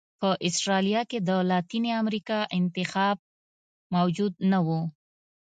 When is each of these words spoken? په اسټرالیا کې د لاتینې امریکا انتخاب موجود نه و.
په 0.19 0.29
اسټرالیا 0.47 1.01
کې 1.11 1.19
د 1.29 1.31
لاتینې 1.51 1.91
امریکا 2.01 2.39
انتخاب 2.59 3.17
موجود 3.95 4.33
نه 4.51 4.59
و. 4.65 4.69